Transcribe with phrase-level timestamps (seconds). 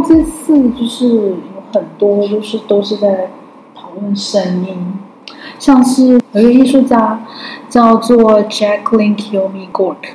[0.00, 3.30] 这次就是有很多就是都是在
[3.74, 4.94] 讨论声音，
[5.58, 7.20] 像是有一个艺术家
[7.68, 10.14] 叫做 Jacqueline Kiyomi Gork，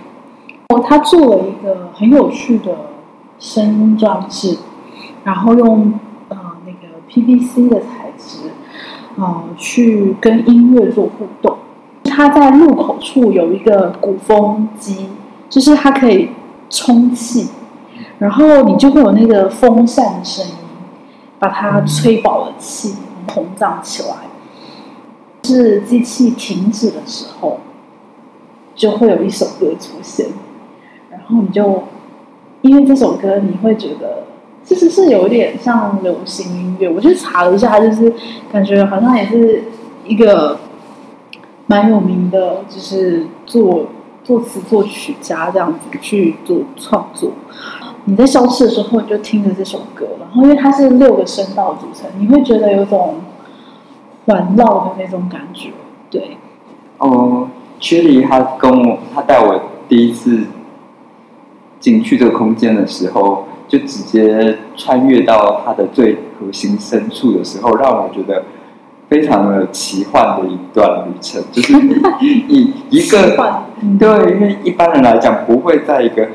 [0.69, 2.91] 哦，他做了一个很有趣的
[3.39, 4.57] 声音装置，
[5.23, 5.93] 然后用
[6.29, 8.51] 呃那个 PVC 的材质，
[9.17, 11.57] 呃去跟音乐做互动。
[12.03, 15.07] 他在入口处有一个鼓风机，
[15.49, 16.29] 就是它可以
[16.69, 17.47] 充气。
[18.19, 20.53] 然后你就会有那个风扇的声音，
[21.39, 22.95] 把它吹饱了气，
[23.27, 24.15] 膨胀起来。
[25.43, 27.59] 是机器停止的时候，
[28.75, 30.27] 就会有一首歌出现。
[31.09, 31.83] 然后你就
[32.61, 34.23] 因为这首歌，你会觉得
[34.63, 36.87] 其实是有点像流行音乐。
[36.87, 38.13] 我去查了一下，就是
[38.51, 39.63] 感觉好像也是
[40.05, 40.59] 一个
[41.65, 43.87] 蛮有名的，就是作
[44.23, 47.31] 作词作曲家这样子去做创作。
[48.05, 53.17] 你在消失的时候，你就听着这首歌，然后因为它是六个声道组成，你会觉得有种
[54.25, 55.69] 环绕的那种感觉。
[56.09, 56.37] 对，
[56.97, 57.47] 哦，
[57.79, 60.45] 薛离他跟我，他带我第一次
[61.79, 68.43] 进去这个空间的时候，就直接穿越到它的最核心深处的时候，让我觉得
[69.09, 71.73] 非常的奇幻的一段旅程，就是
[72.23, 73.63] 以一个
[73.99, 76.27] 对，因为一般人来讲不会在一个。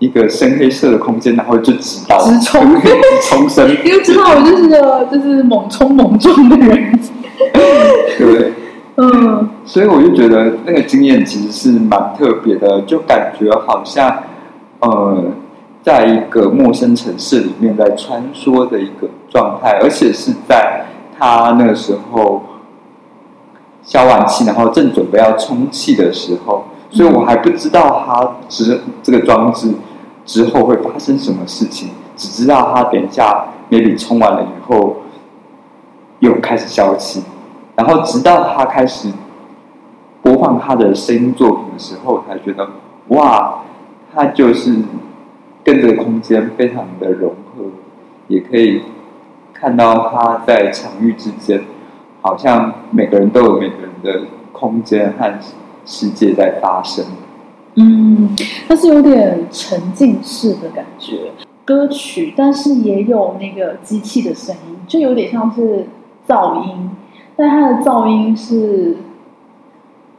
[0.00, 2.90] 一个深黑色的空间，然后就直到直冲，直
[3.28, 6.98] 冲身， 因为知道我就是个就是猛冲猛撞的人，
[8.18, 8.52] 对，
[8.96, 14.22] 嗯，所以我就觉得那个经验其实是蛮特别的，就感觉好像
[14.80, 15.22] 呃，
[15.82, 20.86] 在一个陌生城市里面在穿梭的一个状态，而且是在
[21.18, 22.42] 他那个时候
[23.82, 29.68] 消完气，然后正准备要充气的时候，所以我还不知道他只这个装置。
[30.30, 31.88] 之后会发生什么事情？
[32.16, 34.98] 只知道他等一下 maybe 冲完了以后
[36.20, 37.24] 又开始消气，
[37.74, 39.08] 然后直到他开始
[40.22, 42.68] 播放他的声音作品的时候，才觉得
[43.08, 43.62] 哇，
[44.14, 44.76] 他就是
[45.64, 47.64] 跟这个空间非常的融合，
[48.28, 48.82] 也可以
[49.52, 51.64] 看到他在场域之间，
[52.20, 55.34] 好像每个人都有每个人的空间和
[55.84, 57.04] 世界在发生。
[57.76, 58.36] 嗯，
[58.66, 61.30] 它是有点沉浸式的感觉，
[61.64, 65.86] 歌曲，但是也有那个机器的声音，就有点像是
[66.26, 66.90] 噪音，
[67.36, 68.96] 但它的噪音是，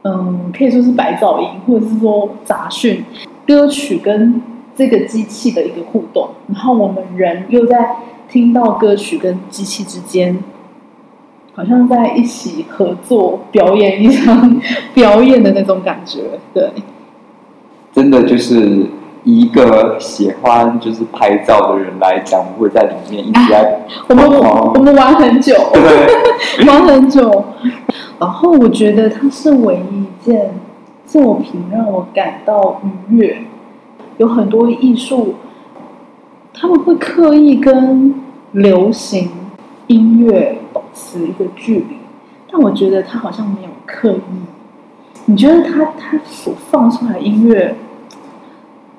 [0.02, 3.04] 嗯，可以说是白噪音，或者是说杂讯。
[3.46, 4.40] 歌曲跟
[4.74, 7.96] 这个机器的一个互动，然后我们人又在
[8.28, 10.42] 听到歌曲跟机器之间，
[11.54, 14.58] 好像在一起合作表演一场
[14.94, 16.20] 表演的那种感觉，
[16.54, 16.70] 对。
[17.92, 18.86] 真的就是
[19.24, 27.44] 一个喜欢就是拍照的人来讲，我会在里面一直在我们我们玩很久，对，玩很久。
[28.18, 30.54] 然后我觉得它是唯一一件
[31.04, 32.80] 作品让我感到
[33.10, 33.36] 愉悦。
[34.18, 35.34] 有很多艺术，
[36.52, 38.14] 他们会刻意跟
[38.52, 39.30] 流行
[39.86, 41.96] 音乐保持一个距离，
[42.50, 44.51] 但我觉得他好像没有刻意。
[45.26, 47.76] 你觉得他他所放出来音乐，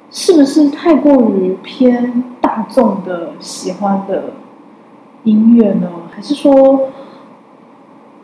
[0.09, 4.33] 是不是太过于偏大众的喜欢的
[5.23, 5.89] 音乐呢？
[6.09, 6.89] 还是说，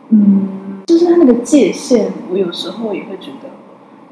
[0.08, 3.50] 嗯，就是他那个界限，我有时候也会觉得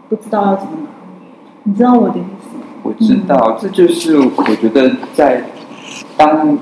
[0.08, 0.90] 不知道要怎么拿
[1.20, 1.30] 捏。
[1.64, 2.64] 你知道我的意思吗？
[2.82, 5.44] 我知道，这就是我觉得在
[6.16, 6.58] 当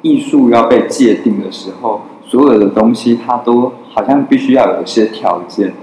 [0.00, 5.74] 艺术要被界定的时候，所有的东西它都好像必须要有一些条件。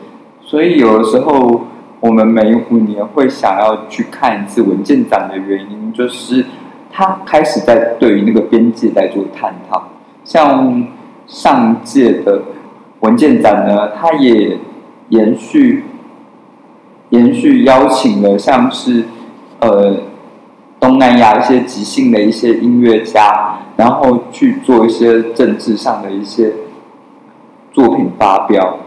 [0.49, 1.61] 所以有的时候，
[1.99, 6.43] 我们每五年会想要去看一次文件展的原因，就是
[6.91, 9.89] 他开始在对于那个边界在做探讨。
[10.25, 10.87] 像
[11.27, 12.41] 上届的
[13.01, 14.57] 文件展呢，它也
[15.09, 15.83] 延续
[17.09, 19.03] 延续邀请了像是
[19.59, 19.97] 呃
[20.79, 26.53] 东南亚一些即兴的一些音乐家，然后去做一些政治上的一些
[27.71, 28.79] 作品发表。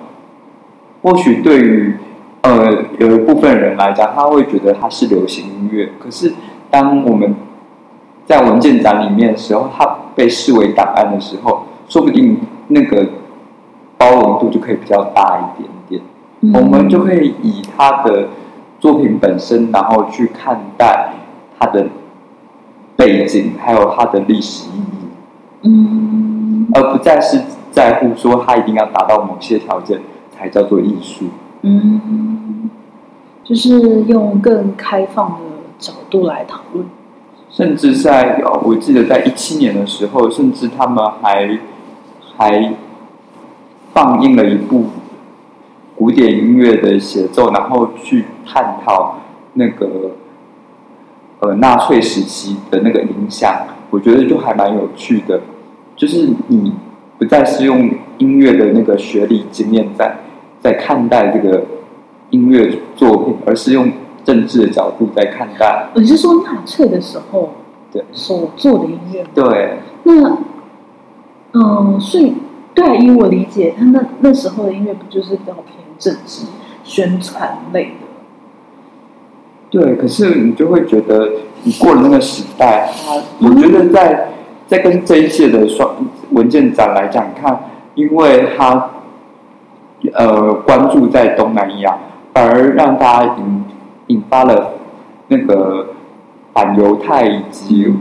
[1.02, 1.96] 或许对于
[2.42, 5.90] 呃有一部分人来讲，他会觉得它是流行音乐。
[5.98, 6.32] 可是
[6.70, 7.34] 当我们
[8.24, 12.38] 在文件展里面的时候，它被视为档案的时候，说不定
[12.68, 13.06] 那个
[13.98, 16.02] 包容度就可以比较大一点点。
[16.54, 18.28] 我们就可以以他的
[18.80, 21.12] 作品本身，然后去看待
[21.58, 21.86] 他的
[22.96, 25.08] 背景，还有他的历史意义。
[25.62, 30.00] 嗯，而不再是在乎说他一定要达到某些条件。
[30.42, 31.26] 才叫做艺术。
[31.62, 32.68] 嗯，
[33.44, 35.38] 就是用更开放的
[35.78, 36.84] 角度来讨论。
[37.48, 41.58] 甚至在呃我记得在一七年的时候，甚至他们还
[42.36, 42.74] 还
[43.92, 44.86] 放映了一部
[45.94, 49.18] 古典音乐的协奏，然后去探讨
[49.52, 50.12] 那个
[51.38, 53.54] 呃纳粹时期的那个影响，
[53.90, 55.42] 我觉得就还蛮有趣的，
[55.94, 56.72] 就是你
[57.18, 60.16] 不再是用音乐的那个学历经验在
[60.62, 61.64] 在看待这个
[62.30, 63.90] 音乐作品，而是用
[64.24, 65.88] 政治的角度在看待。
[65.94, 67.54] 你是说纳粹的时候
[67.92, 69.28] 对所做的音乐吗？
[69.34, 70.38] 对，那，
[71.52, 72.34] 嗯，所以
[72.74, 76.46] 对啊，以我理解，他那那时候的音乐不就是比较偏政治
[76.84, 79.80] 宣传类的？
[79.80, 81.30] 对，可是你就会觉得，
[81.64, 83.14] 你过了那个时代，它，
[83.46, 84.32] 我觉得在
[84.68, 85.96] 在跟这一届的双
[86.30, 88.90] 文件展来讲看，因为它
[90.14, 91.96] 呃关注在东南亚，
[92.32, 93.64] 反而让大家引
[94.08, 94.72] 引发了
[95.28, 95.88] 那个
[96.52, 97.92] 反犹太以及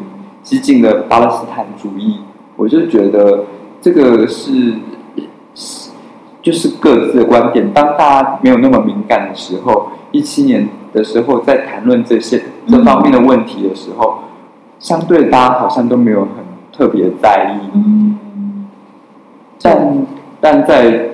[0.42, 2.22] 激进的巴勒斯坦主义，
[2.56, 3.46] 我就觉得
[3.80, 4.74] 这个是
[6.42, 7.72] 就是各自的观点。
[7.72, 14.16] 当大家没有那么敏感的时候，一七年的时候在谈论这些这方面的问题的时候，
[14.80, 16.30] 相对大家好像都没有很
[16.76, 17.70] 特别在意。
[17.76, 18.18] 嗯，
[19.62, 20.08] 但
[20.42, 21.11] 但在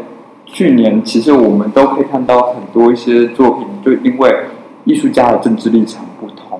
[0.47, 4.45] 去年，其实我们都可以看到很多一些作品，就因为
[4.85, 6.59] 艺术家的政治立场不同，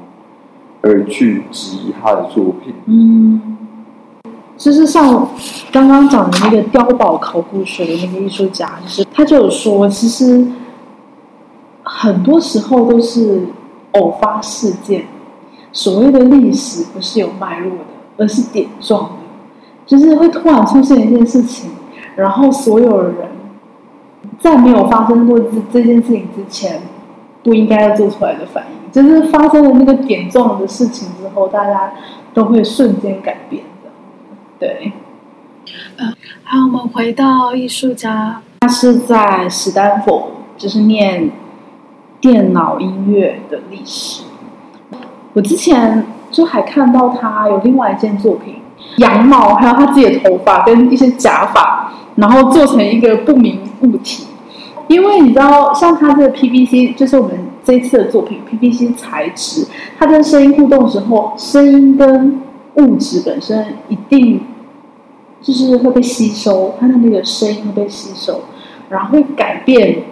[0.82, 2.74] 而去质疑他的作品。
[2.86, 3.58] 嗯，
[4.58, 5.28] 其实像
[5.72, 10.46] 刚刚讲的那个碉堡考古学的那个艺术家，就是他就有说，其实
[11.84, 13.48] 很多时候都是
[13.94, 15.06] 偶发事件。
[15.72, 17.84] 所谓的历史不是有脉络的，
[18.18, 19.10] 而是点状的，
[19.86, 21.70] 就是会突然出现一件事情，
[22.16, 23.16] 然后所有人
[24.40, 26.80] 在没有发生过这这件事情之前，
[27.44, 31.92] 不应该要做出来的反应，就是发生了那个点状的事情之后，大家
[32.34, 33.90] 都会瞬间改变的。
[34.60, 34.92] 对，
[36.44, 41.32] 好，我们回到艺术家，他是在史丹佛，就是念
[42.20, 44.24] 电脑音乐的历史。
[45.34, 48.56] 我之前就还看到他有另外一件作品，
[48.98, 54.26] 羊毛，还有他自己的头发跟一些假发，然后做成一个不明物体。
[54.88, 59.68] 因为你知道，像他这个 PVC，就是我们这一次的作品 PVC 材质，
[60.00, 62.42] 它跟声音互动的时候，声音跟
[62.76, 64.42] 物质本身一定
[65.42, 68.42] 就是会被吸收，它的那个声音会被吸收，
[68.90, 70.04] 然后会改变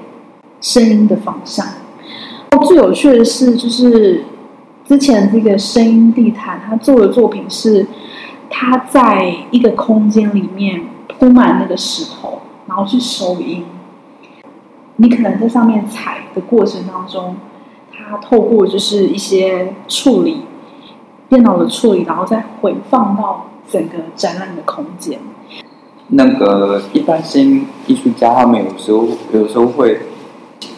[0.59, 1.65] 声音的方向。
[2.67, 4.25] 最有趣的是，就是
[4.85, 7.85] 之前这个声音地毯，他做的作品是
[8.49, 13.65] 他在一个空间里面铺满那个石头，然后去收音。
[14.97, 17.35] 你可能在上面踩的过程当中，
[17.91, 20.43] 它透过就是一些处理，
[21.27, 25.19] 电脑的处理，然后再回放到整个展览的空间。
[26.07, 29.99] 那个一般新艺术家，他们有时候有时候会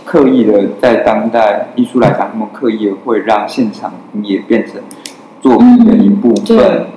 [0.06, 3.94] 刻意的在当代艺术来讲，他们刻意的会让现场
[4.24, 4.82] 也变成
[5.42, 6.46] 作品的一部分。
[6.46, 6.88] 对，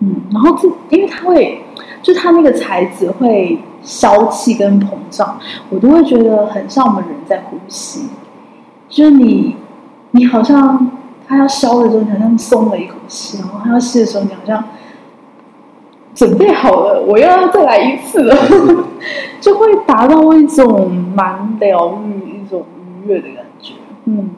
[0.00, 1.62] 嗯，然后这因为它会，
[2.02, 5.38] 就它那个材质会消气跟膨胀，
[5.70, 8.08] 我都会觉得很像我们人在呼吸，
[8.88, 9.56] 就是你
[10.10, 10.90] 你好像
[11.26, 14.62] 它要消的时候，你好像松了一口气，然后它要吸的时候，你好像
[16.14, 18.36] 准备好了，我又要再来一次了，
[19.40, 22.64] 就会达到一种蛮疗愈、一种
[23.04, 23.74] 愉悦的感觉。
[24.04, 24.30] 嗯，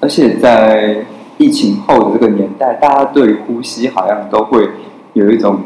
[0.00, 1.04] 而且在
[1.38, 4.68] 疫情后的这个年代，大家对呼吸好像都会
[5.14, 5.60] 有一种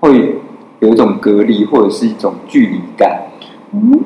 [0.00, 0.40] 会
[0.80, 3.24] 有一种隔离，或者是一种距离感，
[3.72, 4.00] 嗯，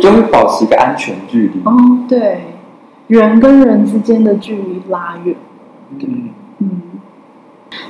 [0.00, 1.60] 就会保持一个安全距离。
[1.64, 1.72] 哦，
[2.08, 2.40] 对，
[3.06, 5.36] 人跟人之间的距离拉远。
[5.98, 6.82] 嗯，嗯，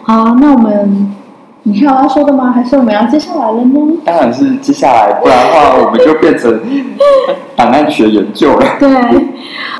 [0.02, 1.12] 好，那我们
[1.62, 2.50] 你还有要说的吗？
[2.52, 3.96] 还是我们要接下来了呢？
[4.04, 6.58] 当然是接下来，不然的话我们就变成
[7.54, 8.66] 档案学研究了。
[8.78, 8.88] 对，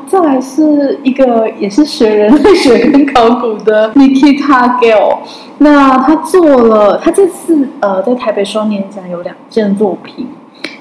[0.07, 5.17] 再来是一个也是学人类学跟考古的 Nikita Gale，
[5.57, 10.27] 那他做了，他这次呃在台北双年展有两件作品，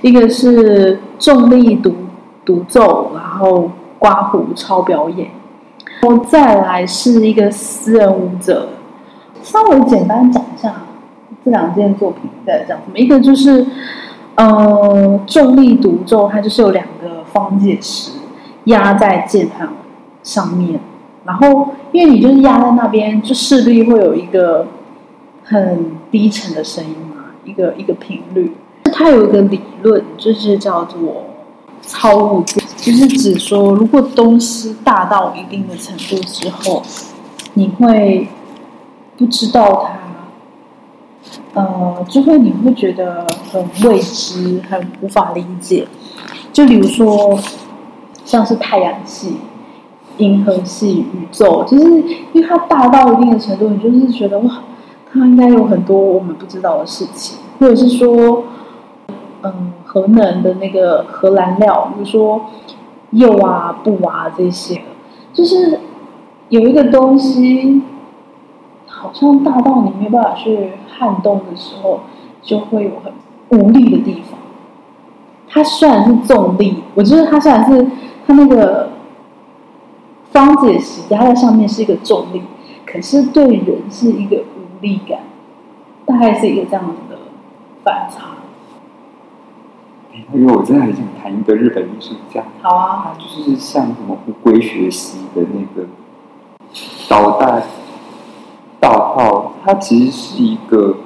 [0.02, 1.94] 一个是重力独
[2.44, 5.30] 独奏，然后刮胡超表演，
[6.02, 8.68] 然后再来是一个私人舞者，
[9.42, 10.74] 稍微简单讲一下
[11.44, 13.66] 这两件作品在讲什么，一个就是。
[14.36, 18.12] 呃，重力独奏，它就是有两个方解石
[18.64, 19.68] 压在键盘
[20.22, 20.80] 上面，
[21.26, 24.68] 然后因为你就是压在那边，就势必会有一个
[25.44, 28.56] 很低沉的声音嘛，一个一个频率。
[28.84, 31.24] 它有一个理论，就是叫做
[31.82, 36.82] 超物质，就是指说，如果东西大到一定的程度之后，
[37.54, 38.28] 你会
[39.18, 39.98] 不知道它，
[41.54, 45.86] 呃，就会你会觉得很未知，很无法理解。
[46.52, 47.38] 就比如说，
[48.24, 49.36] 像是太阳系、
[50.18, 51.84] 银河系、宇宙，就是
[52.32, 54.62] 因为它大到一定的程度，你就是觉得哇，
[55.12, 58.44] 它应该有很多我们不知道的事情，或者是说，
[59.42, 62.42] 嗯，核能的那个核燃料，比如说
[63.12, 64.80] 铀啊、钚啊这些，
[65.32, 65.80] 就是
[66.48, 67.82] 有一个东西，
[68.86, 72.00] 好像大到你没办法去撼动的时候，
[72.42, 74.38] 就会有很无力的地方。
[75.48, 77.90] 它虽然是重力，我觉得它虽然是
[78.26, 78.90] 它那个
[80.30, 82.42] 方解石压在上面是一个重力，
[82.84, 85.20] 可是对人是一个无力感，
[86.04, 87.18] 大概是一个这样子的
[87.82, 88.26] 反差。
[90.32, 95.88] 因为我真的很想谈一个日本艺术家，好啊，他就是像什么乌龟学习的那个
[97.08, 97.62] 导弹
[98.78, 100.96] 大炮，它其实是一个，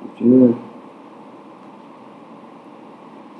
[0.00, 0.52] 我觉得。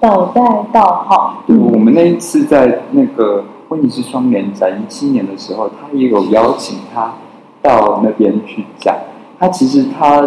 [0.00, 7.14] 倒带倒号，对，我们那一次在那个威尼斯双年展一七年的时候，他也有邀请他
[7.62, 8.96] 到那边去讲。
[9.38, 10.26] 他其实他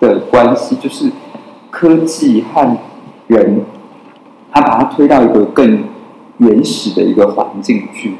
[0.00, 1.12] 的关系就是
[1.70, 2.78] 科技和
[3.26, 3.66] 人，
[4.50, 5.84] 他把它推到一个更
[6.38, 8.14] 原始的一个环境去。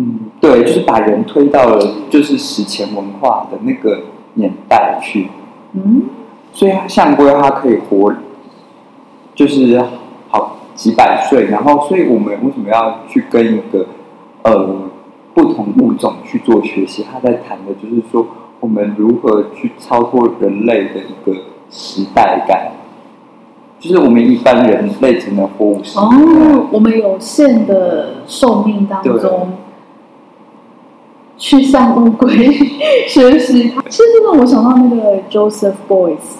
[0.00, 1.78] 嗯，对，就是把人推到了
[2.08, 4.00] 就是史前文化的那个
[4.34, 5.28] 年代去。
[5.72, 6.02] 嗯，
[6.52, 8.14] 所以象龟它可以活。
[9.32, 9.80] 就是
[10.28, 13.86] 好几百岁，然后，所以我们为什么要去跟一个
[14.42, 14.82] 呃
[15.32, 17.06] 不同物种去做学习？
[17.10, 18.26] 他在谈的就是说，
[18.58, 21.40] 我们如何去超脱人类的一个
[21.70, 22.72] 时代感，
[23.78, 29.52] 就是我们一般人类只能活五十年，哦，我们有限的寿命当中，
[31.40, 32.28] 去向乌龟
[33.08, 33.72] 学习。
[33.88, 36.38] 其实让我想到那个 Joseph Boyce，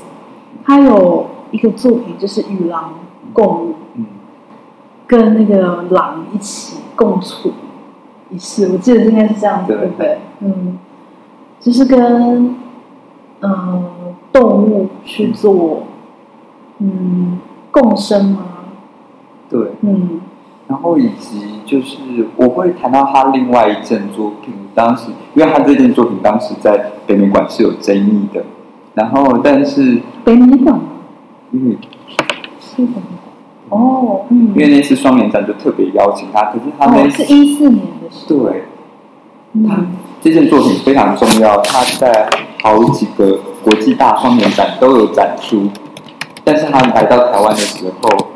[0.64, 1.26] 他有。
[1.52, 2.94] 一个作品就是与狼
[3.32, 3.74] 共舞，
[5.04, 7.50] 跟那个狼一起共处
[8.30, 10.18] 一室，我记得应该是这样子，对不对？
[10.38, 10.78] 嗯，
[11.58, 12.54] 就是跟
[13.40, 13.84] 嗯
[14.32, 15.82] 动物去做
[16.78, 17.40] 嗯
[17.72, 18.42] 共生吗？
[19.48, 20.19] 对，嗯，
[20.70, 21.98] 然后以及就是
[22.36, 28.44] 我会谈到他另外一件作品，当时因为他这件作品当时在北美馆是有争议的，
[28.94, 30.78] 然后但是北美馆。
[31.50, 31.76] 因为
[32.60, 32.92] 是的，
[33.70, 38.62] 哦，嗯，因为那次双年展就特别邀请他，可是他那是一四年的事，对，
[39.66, 39.84] 他
[40.20, 42.30] 这件作品非常重要，他在
[42.62, 45.68] 好几个国际大双年展都有展出，
[46.44, 48.29] 但是他来到台湾的时候，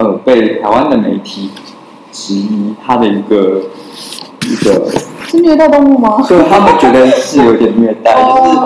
[0.00, 1.50] 呃，被台湾的媒体
[2.10, 3.60] 质疑他的一个
[4.46, 4.90] 一个
[5.26, 6.22] 是虐待动物吗？
[6.22, 8.58] 所以他们觉得是有点虐待，就是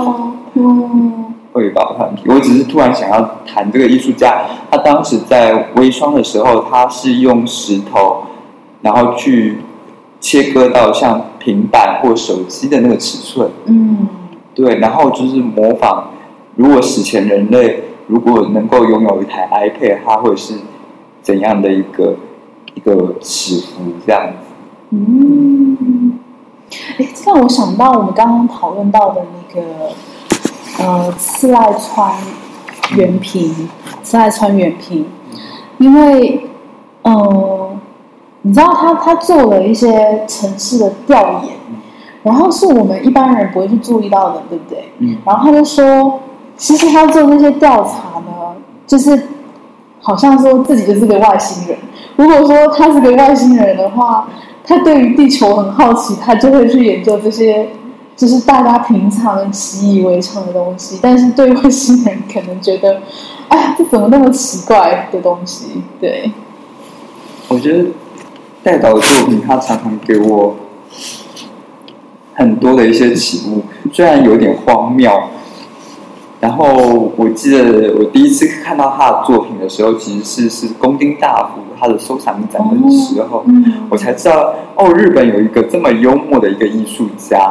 [0.55, 1.35] 嗯。
[1.53, 8.25] 会搞团体，我只是突然想要谈这个艺术家，他当时在微霜的时候，他是用石头，
[8.83, 9.59] 然后去
[10.21, 14.09] 切割到像平板或手机的那个尺寸，嗯，
[14.53, 16.05] 对，然后就是模仿，
[16.57, 20.55] 如果史前人类如果能够拥有一台 iPad，它会是
[21.25, 22.15] 怎样的一个
[22.75, 24.37] 一个起伏这样子？
[24.91, 26.21] 嗯，
[26.99, 29.91] 哎，这让我想到我们刚刚讨论到的那个。
[30.77, 32.13] 呃，次赖川
[32.97, 33.69] 原平，
[34.03, 35.07] 次赖川原平，
[35.79, 36.49] 因为，
[37.03, 37.77] 呃，
[38.43, 41.55] 你知道他他做了一些城市的调研，
[42.25, 44.91] 然后是我们一般人不会去注意到的，对不对？
[44.99, 45.17] 嗯。
[45.25, 46.19] 然后他就说，
[46.57, 49.29] 其实他做那些调查呢，就是
[50.05, 51.77] 好像说自己就是个外星人。
[52.15, 54.29] 如果说他是个外星人的话，
[54.63, 57.69] 他对于地球很好奇，他就会去研究这些。
[58.17, 63.03] 就是大家平常习以为常的东西，但是对外星人可能觉得，
[63.49, 65.83] 哎，这怎么那么奇怪的东西？
[66.01, 66.31] 对，
[67.49, 67.87] 我觉得
[68.63, 70.55] 代导的作品，他常常给我
[72.35, 75.11] 很多的一些启悟，虽然有点荒谬。
[76.45, 83.43] 然后我记得我第一次看到他的作品的时候，其实是是宫丁大夫他的收藏展的时候，
[83.89, 87.51] 我才知道哦，日本有一个这么幽默的一个艺术家。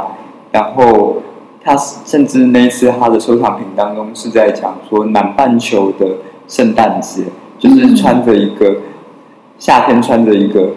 [0.52, 1.18] 然后
[1.64, 6.06] 他甚至那一次他的收藏品当中是在讲说南半球的
[6.48, 7.24] 圣诞节，
[7.58, 8.78] 就是穿着一个
[9.58, 10.70] 夏天穿着一个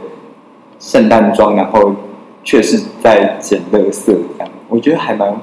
[0.78, 1.94] 圣诞装，然后
[2.42, 5.36] 却是在捡垃圾这样，我觉得还蛮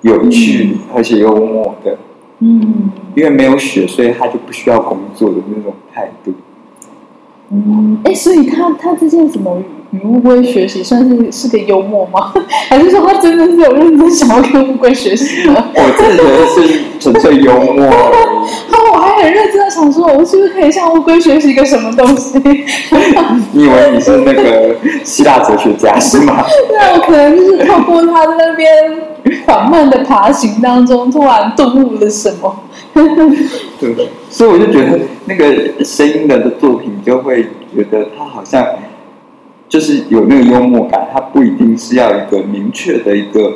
[0.00, 1.96] 有趣而且幽默的。
[2.40, 6.32] 嗯，因为没有雪，所以他就不需要工作的那种态度。
[7.50, 9.56] 嗯，哎，所以他他这件什么
[9.92, 12.34] 与乌龟学习，算是是个幽默吗？
[12.68, 15.54] 还是说他真的是有认真想要跟乌龟学习呢？
[15.74, 18.46] 我真的觉得是纯粹幽默而已。
[18.70, 22.38] 他我还很认真的想说，我是不是可以向乌龟学习一个什么东西？
[23.52, 24.74] 你以为你是那个
[25.04, 26.44] 希腊哲学家是吗？
[26.68, 28.68] 对啊，我可能就是透过他在那边
[29.46, 32.62] 缓慢的爬行当中，突然顿悟了什么。
[33.78, 37.42] 对，所以我就觉得那个声音的作品，就会
[37.74, 38.66] 觉得他好像
[39.68, 43.54] 就是有那个幽默感，它不一定是要一个明确的一个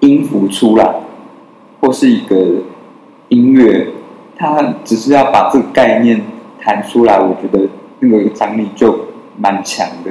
[0.00, 0.94] 音符出来，
[1.80, 2.36] 或是一个
[3.28, 3.88] 音乐，
[4.36, 6.20] 它只是要把这个概念
[6.60, 7.68] 弹出来，我觉得
[8.00, 9.06] 那个张力就
[9.38, 10.10] 蛮强的。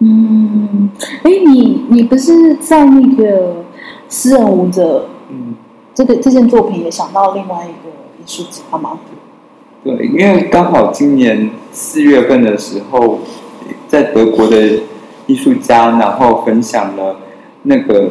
[0.00, 0.90] 嗯，
[1.22, 3.64] 哎，你你不是在那个
[4.12, 5.54] 私人舞者嗯，
[5.94, 7.88] 这个这件作品也想到另外一个
[8.18, 8.98] 艺术家吗？
[9.82, 13.20] 对，因为刚好今年四月份的时候，
[13.88, 14.80] 在德国的
[15.26, 17.16] 艺术家，然后分享了
[17.62, 18.10] 那个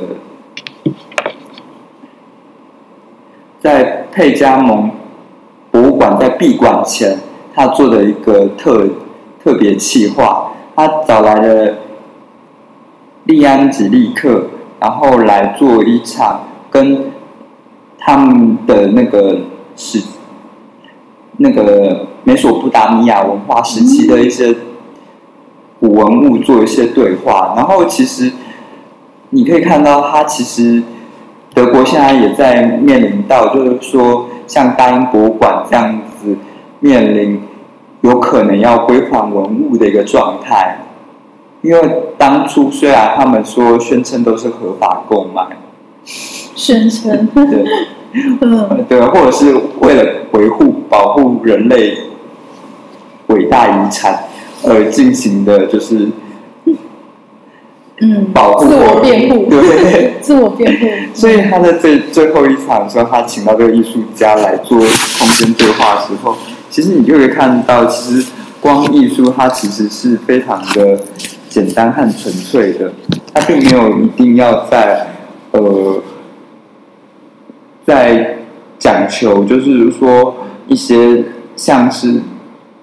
[3.60, 4.90] 在佩加蒙
[5.70, 7.20] 博物馆在闭馆前，
[7.54, 8.88] 他做的一个特
[9.44, 11.76] 特别企划，他找来了
[13.26, 14.48] 利安吉利克，
[14.82, 17.12] 然后来做一场跟
[18.00, 19.38] 他们的那个
[19.76, 20.02] 史
[21.38, 24.56] 那个美索不达米亚文化时期的一些
[25.80, 28.32] 古文物做一些对话，然后其实
[29.30, 30.82] 你可以看到，它其实
[31.54, 36.36] 德国现在也在面临到，就是说像大英博物馆这样子
[36.80, 37.40] 面临
[38.02, 40.80] 有可能要归还文物的一个状态，
[41.62, 45.44] 因为当初虽然他们说宣称都是合法购买，
[46.56, 47.66] 宣称，对。
[48.42, 48.86] 嗯。
[48.90, 51.98] 对，或者是为了维护、保护人类
[53.28, 54.26] 伟大遗产
[54.66, 56.10] 而进行的，就是
[58.02, 66.36] 嗯，保护自我辩护，对， 自我辩护， 所以他在最最后一场的时候，他请到这个艺术家来做空间对话的时候，
[66.70, 71.00] 其实你就会看到，其实光艺术它其实是非常的
[71.52, 72.94] 简单和纯粹的，
[73.34, 75.06] 它并没有一定要在
[75.52, 76.02] 呃
[77.86, 78.38] 在
[78.80, 80.34] 讲求，就是说
[80.70, 81.26] 一些
[81.58, 82.22] 像是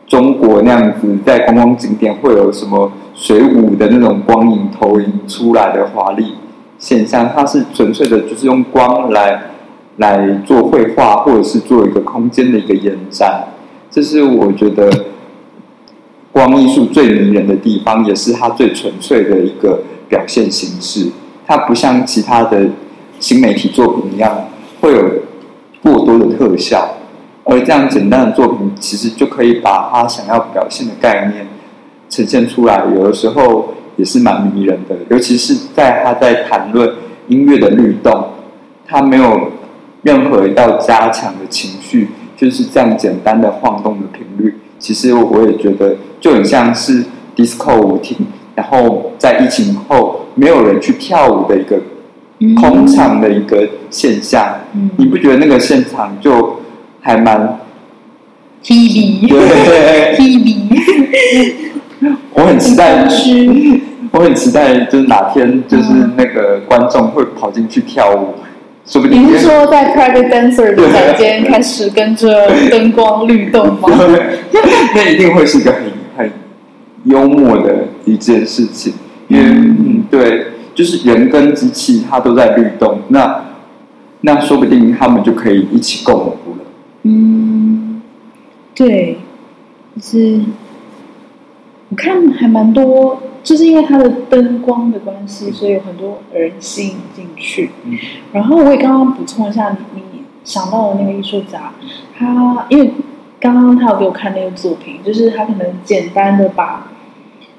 [0.06, 6.34] 中国那样子，在观光景点会有什么水舞的那种光影投影出来的华丽
[6.78, 9.44] 现象，它是纯粹的，就是用光来
[9.96, 13.44] 来做绘画，或者是做一个空间的一个延展。
[13.90, 14.90] 这是我觉得
[16.46, 21.10] 光艺术最迷人的地方，也是它最纯粹的一个表现形式。
[21.44, 22.68] 它不像其他的
[23.18, 24.46] 新媒体作品一样，
[24.80, 25.02] 会有
[25.82, 26.94] 过多的特效，
[27.42, 31.44] 而这样简单的作品，其实就可以把他想要表现的概念
[32.08, 32.84] 呈现出来。
[32.94, 36.88] 有的时候也是蛮迷人的，尤其是在他在谈论
[37.26, 38.28] 音乐的律动，
[38.86, 39.50] 他没有
[40.02, 44.54] 任何一道加强的情绪，就是这样简单的晃动的频率。
[44.78, 47.04] 其实我也觉得就很像是
[47.36, 48.16] disco 舞厅，
[48.54, 51.80] 然后在疫情后没有人去跳舞的一个
[52.60, 54.44] 空场的一个现象。
[54.74, 56.60] 嗯你不觉得那个现场就
[57.00, 57.58] 还蛮
[58.62, 60.68] T B 对？T B
[62.34, 63.06] 我很期待，
[64.12, 65.84] 我很期待，就是哪天就是
[66.16, 68.34] 那个观众会跑进去跳舞，
[68.86, 73.88] 说不定你是说在 Private Dancer 的房间开始跟着灯光律动吗？
[74.94, 75.90] 那一定会是一个很很
[77.04, 78.92] 幽默的一件事情，
[79.28, 83.44] 因为嗯，对，就是人跟机器它都在律动，那
[84.22, 86.64] 那说不定他们就可以一起共舞了。
[87.04, 88.02] 嗯，
[88.74, 89.18] 对，
[89.96, 90.40] 就是
[91.88, 97.70] 我看还蛮多，就是因为它的灯光的关系，所以有很多人吸引进去。
[97.84, 97.96] 嗯
[98.32, 101.72] 然后我也刚刚补充一下，你你想到的那个艺术家，
[102.16, 102.92] 他因为
[103.40, 106.88] 刚刚他有给我看那个作品，就是他可能简单的把，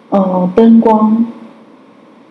[0.09, 1.25] 呃，灯光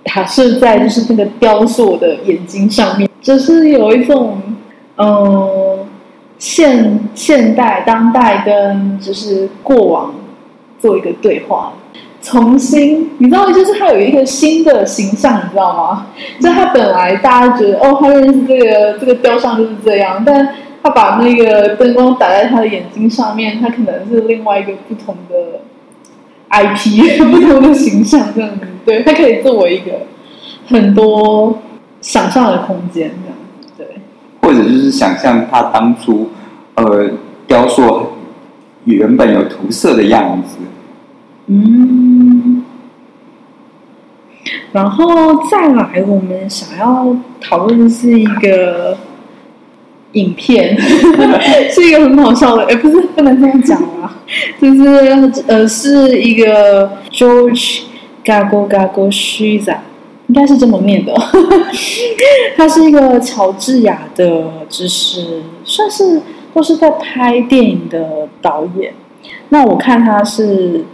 [0.05, 4.41] 打射在就是那个雕塑的眼睛上面，就是有一种，
[4.97, 5.87] 嗯、
[6.39, 10.15] 现现代、当代跟就是过往
[10.79, 11.73] 做一个对话，
[12.21, 16.07] 重新，你知道，就是他有一个新的形象，你知道吗？
[16.41, 20.49] 就他本来大家觉得哦，他认识这个这个雕像就是这样，但
[20.83, 25.61] 他把那个灯光打在他的眼睛上面，他可能是另外一个不同的
[26.51, 28.67] IP， 不同的形象这样子。
[28.85, 30.07] 对，他可以作为一个
[30.67, 31.59] 很多
[32.01, 33.69] 想象的空间这样子。
[33.77, 33.87] 对，
[34.41, 36.31] 或者就是想象他当初
[36.77, 37.11] 呃
[37.47, 38.13] 雕塑
[38.85, 40.57] 原本有涂色的样子，
[41.47, 42.65] 嗯，
[44.73, 48.97] 然后再来，我们想要讨论的是一个
[50.13, 50.77] 影片，
[51.71, 54.17] 是一个很好笑的，哎，不是不能这样讲啊，
[54.61, 57.83] 就是呃，是一个 George
[58.25, 59.77] Gago Gago Shiza，
[60.29, 61.15] 应该是这么念的，
[62.57, 66.23] 他是一个乔治亚的，就是算是
[66.55, 68.93] 都是在拍电影的导演。
[69.51, 70.85] 那我看他是，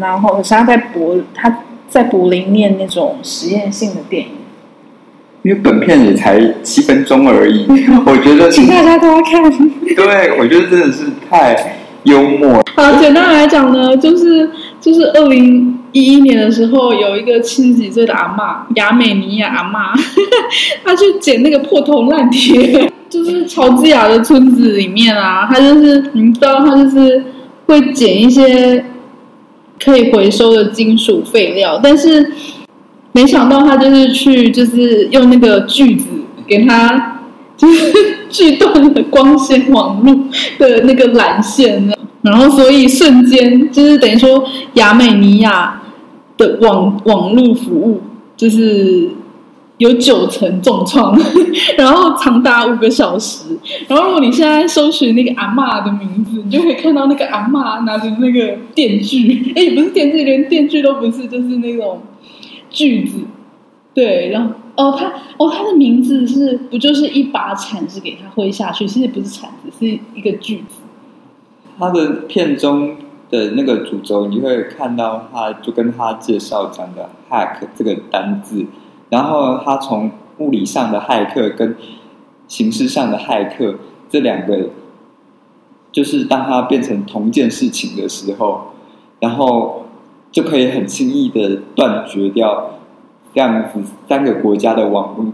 [0.00, 4.30] 然后实他在柏他在柏林念那种实验性的电影，
[5.44, 7.64] 因为本片也才七分钟而已，
[8.04, 9.42] 我觉得请大家都要看。
[9.94, 12.60] 对，我觉得真的是太幽默。
[12.74, 19.92] 好，简单来讲呢，就是就是二零一一年的时候，有一个七十几岁的阿妈，亚美尼亚阿妈，
[20.82, 27.22] 她去捡那个破铜烂铁， 就是乔治亚的村子里面啊，她就是你知道，她就是。
[27.66, 28.84] 会捡一些
[29.82, 32.30] 可以回收的金属废料，但是
[33.14, 36.06] 没想到他就是去，就是用那个锯子
[36.46, 37.22] 给他，
[37.56, 37.92] 就是
[38.28, 40.14] 锯断了光纤网络
[40.58, 41.82] 的那个缆线，
[42.22, 45.80] 然后所以瞬间就是等于说亚美尼亚
[46.36, 48.02] 的网网络服务
[48.36, 49.08] 就是。
[49.78, 51.18] 有九层重创，
[51.76, 53.58] 然后长达五个小时。
[53.88, 62.00] 然后如果你现在搜寻那个阿妈的名字，你就可以看到那个阿妈拿着那个电锯，哎，不是电锯，连电锯都不是，就是那种
[62.74, 63.20] 锯子。
[63.94, 65.06] 对，然后哦，他
[65.38, 68.84] 哦，他的名字是不就是一把铲子给他挥下去？
[68.88, 70.80] 其实不是铲子，是一个锯子。
[71.78, 72.96] 他的片中
[73.30, 78.66] 的那个主轴，你会看到他就跟他介绍讲的 “hack” 这个单字。
[79.10, 81.76] 然后他从物理上的骇客跟
[82.48, 83.76] 形式上的骇客
[84.10, 84.70] 这两个，
[85.92, 88.72] 就是当他变成同一件事情的时候，
[89.20, 89.83] 然后
[90.34, 92.80] 就可以很轻易的断绝掉
[93.32, 95.32] 这样子三个国家的网络，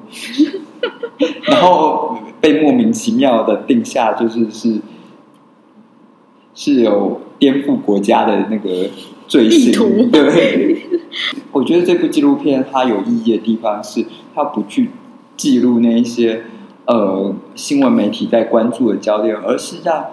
[1.45, 4.83] 然后被莫名其妙的定下就是是
[6.55, 8.91] 是有颠覆国家的那个
[9.27, 10.83] 罪行，对。
[11.53, 14.91] 我觉得这部纪录片它有意义的地方是，它不去
[15.35, 16.45] 记录那一些
[16.85, 20.05] 呃新闻媒体在关注的焦点，而是让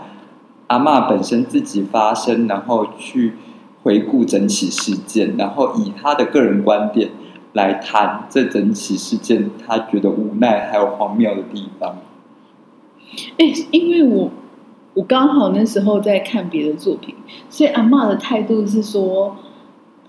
[0.68, 3.34] 阿妈本身自己发声，然后去
[3.88, 7.12] 回顾整起事件，然后以他的个人观点
[7.54, 11.96] 来谈这整起事件，他觉得无奈还有荒谬的地方。
[13.38, 14.30] 哎，因为我
[14.96, 17.16] 我刚好那时候在看别的作品，
[17.50, 19.38] 所以阿妈的态度是说。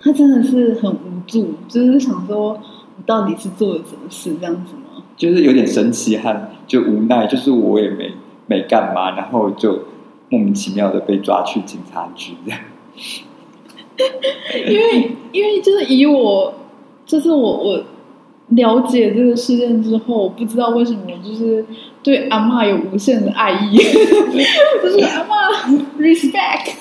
[0.00, 5.02] 他真的是很无助，就是想说，我到底是做了什么事这样子吗？
[5.16, 8.12] 就是有点生气和就无奈，就是我也没
[8.46, 9.86] 没干嘛，然后就
[10.28, 12.60] 莫名其妙的被抓去警察局这样。
[14.68, 16.54] 因为因为就是以我，
[17.04, 17.84] 就是我我
[18.48, 21.64] 了解这个事件之后，我不知道为什么就是
[22.02, 23.76] 对阿妈有无限的爱意，
[24.82, 26.72] 就是阿妈 respect，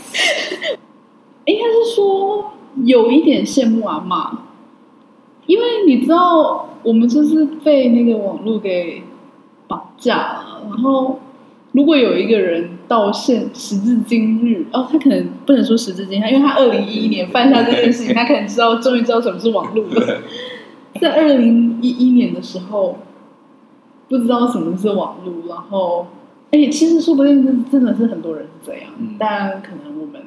[1.45, 2.51] 应该是说。
[2.83, 4.43] 有一点羡慕阿妈，
[5.47, 9.01] 因为你知道，我们就是被那个网络给
[9.67, 10.61] 绑架了。
[10.69, 11.17] 然后，
[11.71, 20.21] 如果有一个人到现时至今日，哦，他可能不能说时至今日，因为他二零一一年犯下这件事情， 他可能知道，终于知道什么是网络了。
[21.01, 22.97] 在二零一一年的时候，
[24.09, 26.07] 不知道什么是网络，然后，
[26.51, 30.21] 哎，其实说不定真真的是很多人是这样，但可能我们。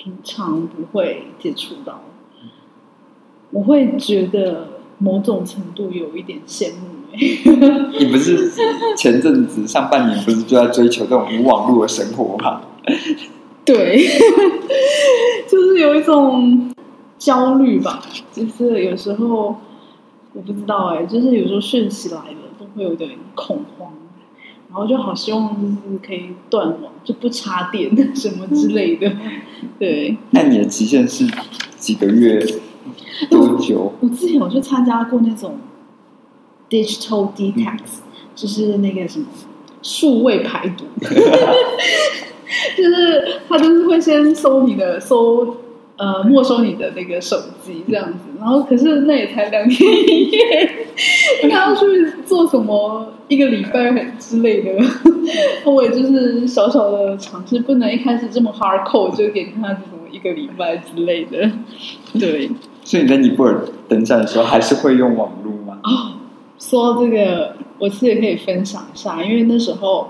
[0.00, 2.00] 平常不会接触到，
[3.50, 6.98] 我会觉得某种程度有一点羡慕。
[7.98, 8.52] 你不是
[8.96, 12.60] 前阵子上半年不是就在追求这种无网络的生活吗？
[13.64, 14.06] 对，
[15.50, 16.70] 就是有一种
[17.18, 18.02] 焦虑吧。
[18.32, 19.56] 就是有时候
[20.34, 22.24] 我不知道哎，就是有时候讯息来了
[22.58, 23.92] 都会有点恐慌。
[24.70, 29.10] 然后就好希望就是可以断网，就不插电什么之类的。
[29.78, 31.26] 对，那你的极限是
[31.78, 32.38] 几个月？
[33.30, 33.92] 多久？
[34.00, 35.58] 我之前有去参加过那种
[36.70, 37.78] digital detox，
[38.34, 39.26] 就是那个什么
[39.82, 40.84] 数位排毒，
[42.76, 45.56] 就是他就是会先搜你的搜。
[46.00, 50.86] 呃，没收你的那个手机这样子，然后可是那也才两天一夜，
[51.42, 51.84] 他要去
[52.24, 54.80] 做什么一个礼拜之类的，
[55.68, 61.50] 我也就是小小的尝试，不能一开始这么 hard core 就给他这种一个礼拜之类的。
[62.18, 62.50] 对，
[62.84, 65.80] 所以你在尼泊尔登山的时候还是会用网络吗？
[65.84, 66.18] 哦，
[66.58, 70.08] 说到这个，我其实可以分享一下，因为那时候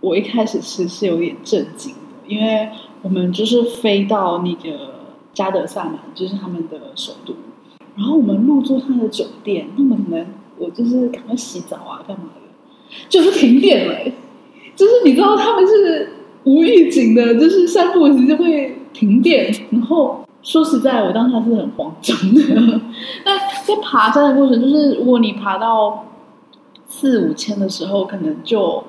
[0.00, 2.68] 我一开始其实是有点震惊的，因为。
[3.04, 4.94] 我们就是飞到那个
[5.34, 7.34] 加德萨满，就是他们的首都。
[7.96, 10.24] 然后我们入住他的酒店，那么可能
[10.56, 14.12] 我就是赶快洗澡啊，干嘛的，就是停电了、欸
[14.76, 16.10] 就是你知道他们是
[16.44, 22.80] 无预警的，就是三不五时就会停电，然后说实在，我当下是很慌张的。
[23.24, 26.04] 那在爬山的过程，就是如果你爬到
[26.86, 28.84] 四五千的时候，可能就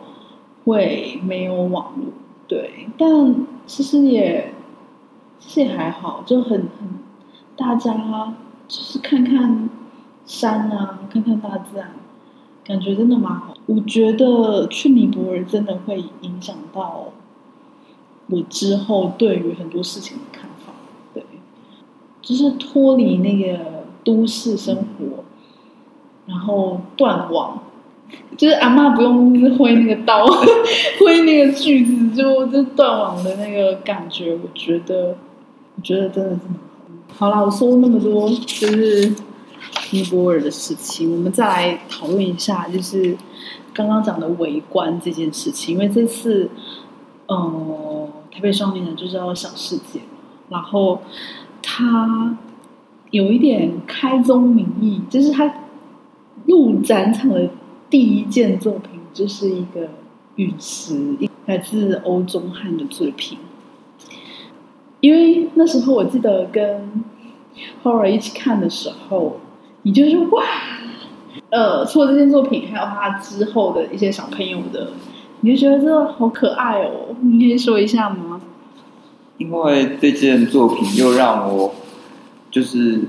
[0.66, 2.06] 会没有网络，
[2.48, 3.36] 对，但
[3.66, 4.54] 其实也
[5.39, 6.89] 其实也还好，就很很
[7.56, 7.94] 大家
[8.68, 9.70] 就是看看
[10.26, 11.92] 山啊，看看大自然，
[12.66, 13.54] 感觉真的蛮好。
[13.66, 17.06] 我觉得去尼泊尔真的会影响到
[18.34, 20.74] 我之后对于很多事情的看法，
[21.13, 21.24] 对，
[22.22, 25.24] 就是脱离那个都市生活，
[26.26, 27.63] 然后断网。
[28.38, 30.24] 就是阿妈不用挥那个刀，
[31.00, 35.15] 挥那个锯子，就就断网的那个感觉，我觉得，
[35.76, 36.54] 我觉得真的是蛮
[37.12, 37.26] 好。
[37.26, 39.12] 好啦，我说那么多，就是
[39.91, 43.17] 尼泊尔的事情，我们再来讨论一下，就是
[43.74, 45.74] 刚刚讲的围观这件事情。
[45.74, 46.48] 因为这次，
[47.26, 48.03] 呃，
[48.44, 50.02] 台北双年展就叫小世界，
[50.50, 51.00] 然后
[51.62, 52.38] 他
[53.10, 55.50] 有一点开宗明义，就是他
[56.46, 57.50] 入展场的。
[57.90, 59.88] 第一件作品就是一个
[60.38, 63.38] 陨石，来自欧中汉的作品。
[65.00, 67.04] 因为那时候我记得跟
[67.84, 69.38] Horror 一起看的时候，
[69.84, 70.44] 你就说哇，
[71.52, 74.90] 呃，除了这件作品，还有他之后的一些小朋友的，
[75.44, 77.16] 你就觉得这好可爱哦。
[77.22, 78.42] 你可以说一下吗？
[79.38, 81.76] 因为这件作品又让我
[82.50, 83.02] 就是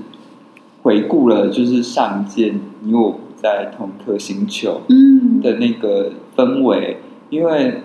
[0.83, 3.19] 回顾了，就是上件，因为我。
[3.37, 6.97] 在同颗星球嗯的那个氛围，
[7.29, 7.81] 因为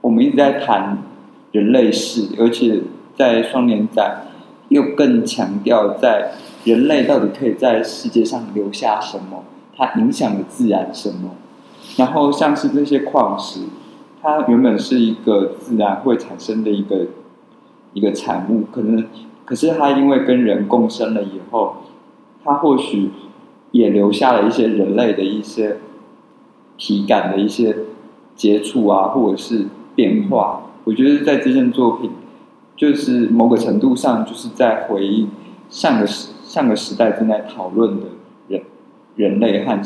[0.00, 0.98] 我们一直在谈
[1.52, 2.80] 人类史，而且
[3.14, 4.26] 在双年展
[4.68, 6.32] 又更强调在
[6.64, 9.44] 人类到底可以在世界上留下什么，
[9.76, 11.36] 它影响了自然什么。
[11.96, 13.60] 然后像是这些矿石，
[14.22, 17.06] 它原本是一个自然会产生的一个
[17.92, 19.04] 一个产物，可能
[19.44, 21.76] 可是它因为跟人共生了以后，
[22.44, 23.10] 它或许。
[23.72, 25.76] 也留下了一些人类的一些
[26.78, 27.76] 体感的一些
[28.34, 30.62] 接触啊，或者是变化。
[30.84, 32.10] 我觉得在这件作品，
[32.74, 35.28] 就是某个程度上，就是在回应
[35.68, 38.06] 上个时上个时代正在讨论的
[38.48, 38.62] 人
[39.16, 39.82] 人类和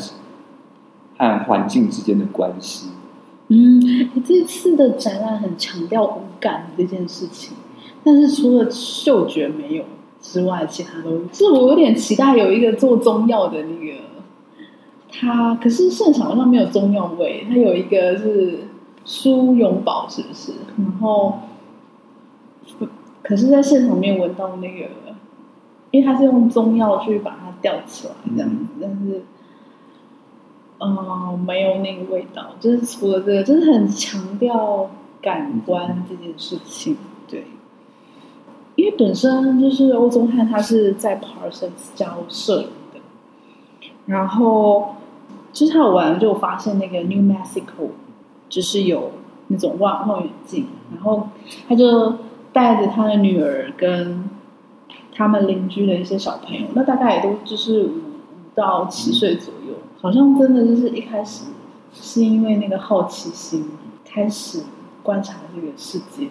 [1.29, 2.89] 和环境之间的关系。
[3.47, 7.55] 嗯，这次的展览很强调五感这件事情，
[8.03, 9.83] 但是除了嗅觉没有。
[10.23, 13.97] 之外，其他都是我有点期待有一个做中药的那个，
[15.11, 18.59] 他可是现场好像没有中药味，他有一个是
[19.03, 20.51] 苏永宝，是不是？
[20.77, 21.39] 然后，
[23.23, 24.89] 可是在现场没有闻到那个，
[25.89, 29.23] 因为他是用中药去把它吊起来这样子，但是，
[30.83, 34.89] 嗯，没有那个味道，就是除了这个，就是很强调
[35.21, 36.97] 感官这件事情，
[37.29, 37.45] 对。
[38.75, 42.99] 因为本身就是欧宗汉，他是在 Parsons 教摄影的，
[44.07, 44.95] 然后
[45.51, 47.89] 就是他有玩，就发现那个 New Mexico
[48.49, 49.11] 就是有
[49.49, 50.65] 那种望望远镜，
[50.95, 51.27] 然后
[51.67, 52.15] 他就
[52.53, 54.27] 带着他的女儿跟
[55.13, 58.01] 他们邻居的一些小朋友，那大概也都就是五五
[58.55, 59.60] 到七岁左右，
[60.01, 61.45] 好像真的就是一开始
[61.93, 63.65] 是因为那个好奇心
[64.03, 64.61] 开始
[65.03, 66.27] 观察这个世界。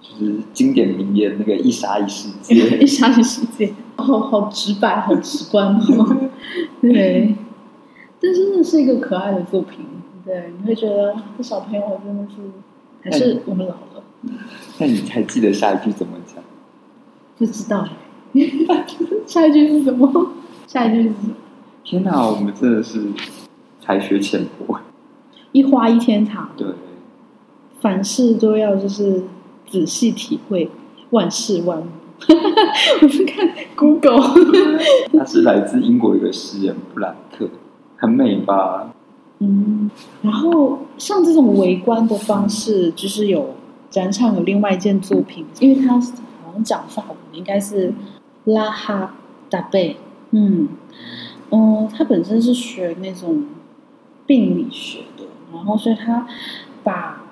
[0.00, 6.16] 就是经典名言那个一沙一世界， 一沙一世界，哦好直白，好直观哦。
[6.82, 7.36] 对，
[8.18, 9.84] 这真的是一个可爱的作品。
[10.24, 12.36] 对，你会觉得这小朋友真的是，
[13.04, 14.02] 还是我们老了？
[14.78, 16.42] 那你还记得下一句怎么讲？
[17.38, 17.86] 不知道。
[19.26, 20.32] 下一句是什么？
[20.66, 21.34] 下一句是什么？
[21.88, 23.00] 天哪，我们真的是
[23.80, 24.78] 才学浅薄。
[25.52, 26.50] 一花一天堂。
[26.54, 26.66] 对。
[27.80, 29.24] 凡事都要就是。
[29.70, 30.70] 仔细体会
[31.10, 31.84] 万事万物。
[33.02, 33.46] 我是看
[33.76, 34.18] Google，
[35.12, 37.50] 他是来自英国一个诗人布兰克，
[37.98, 38.90] 很美吧？
[39.40, 39.90] 嗯。
[40.22, 43.56] 然后像这种围观的方式，就是有
[43.90, 47.92] 展场有另外一件作品，因为他好像讲法文，应该是
[48.44, 49.16] 拉哈
[49.50, 49.98] 达贝。
[50.30, 50.68] 嗯
[51.50, 53.44] 嗯，他本身是学那种
[54.26, 56.26] 病理学的，然后所以他
[56.82, 57.24] 把。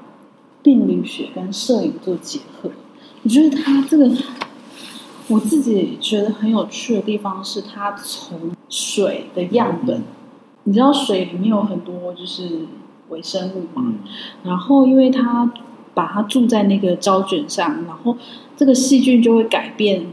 [0.62, 2.68] 病理学跟摄影做结合，
[3.22, 4.10] 我觉得他这个
[5.28, 10.02] 我自己觉得很有趣的地方是，他从水的样本，
[10.64, 12.66] 你知道水里面有很多就是
[13.10, 13.94] 微生物嘛，
[14.42, 15.52] 然后因为他
[15.94, 18.16] 把它注在那个胶卷上，然后
[18.56, 20.04] 这个细菌就会改变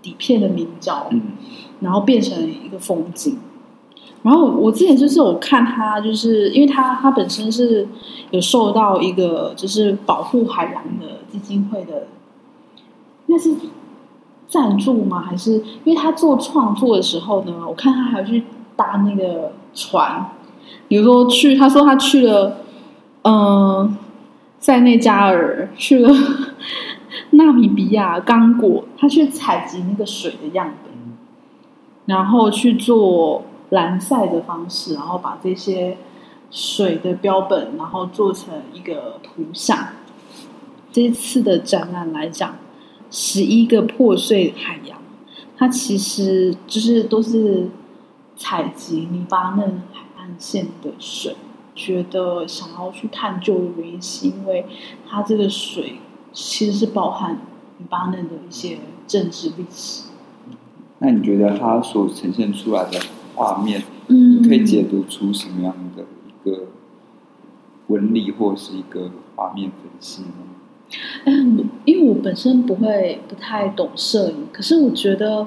[0.00, 1.10] 底片的明胶，
[1.80, 3.38] 然后变成一个风景。
[4.22, 7.88] 然后我之前就是有看他，就是因为他他本身是
[8.30, 12.06] 有受到一个就是保护海洋的基金会的，
[13.26, 13.54] 那是
[14.46, 15.20] 赞助吗？
[15.20, 15.52] 还是
[15.84, 17.64] 因为他做创作的时候呢？
[17.66, 18.42] 我看他还要去
[18.76, 20.30] 搭那个船，
[20.86, 22.58] 比如说去，他说他去了，
[23.22, 23.96] 嗯，
[24.58, 26.14] 塞内加尔，去了
[27.30, 30.89] 纳米比亚、刚果，他去采集那个水的样本，
[32.10, 33.44] 然后去做。
[33.72, 35.96] 蓝晒的方式，然后把这些
[36.50, 39.90] 水的标本，然后做成一个图像。
[40.90, 42.56] 这次的展览来讲，
[43.12, 45.00] 十一个破碎海洋，
[45.56, 47.68] 它其实就是都是
[48.36, 51.36] 采集黎巴嫩海岸线的水。
[51.76, 54.66] 觉得想要去探究的原因，是因为
[55.08, 56.00] 它这个水
[56.32, 57.38] 其实是包含
[57.78, 60.09] 黎巴嫩的一些政治历史。
[61.00, 62.98] 那你觉得它所呈现出来的？
[63.36, 66.66] 画面，嗯，可以解读出什么样的一个
[67.86, 70.90] 纹理，或是一个画面分析呢？
[71.24, 75.46] 嗯，因为我本身不会不太懂摄影，可是我觉得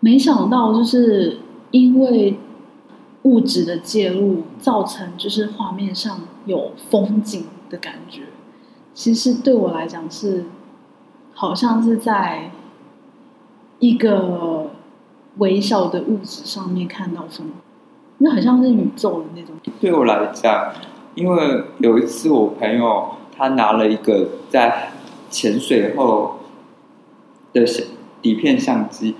[0.00, 2.38] 没想到，就是因为
[3.24, 8.22] 物质的介入，造成就是画面上有风景的感觉。
[8.94, 10.46] 其实对我来讲，是
[11.34, 12.52] 好像是在
[13.84, 14.70] 一个。
[15.38, 17.50] 微小的物质上面看到什么？
[18.18, 19.56] 那很像是宇宙的那种。
[19.80, 20.72] 对我来讲，
[21.16, 24.92] 因为有一次我朋友他拿了一个在
[25.30, 26.36] 潜水后
[27.52, 27.66] 的
[28.22, 29.16] 底片相机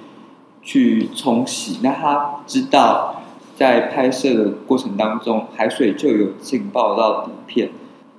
[0.62, 3.22] 去冲洗，那他知道
[3.57, 7.70] 在拍摄的过程当中海水就有浸爆到底片，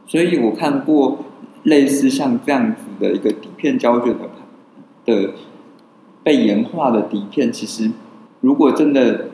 [0.05, 1.19] 所以我看过
[1.63, 4.29] 类似像这样子的一个底片胶卷的
[5.05, 5.31] 的。
[6.25, 7.91] 被盐化的底片，其实
[8.41, 9.27] 如果真的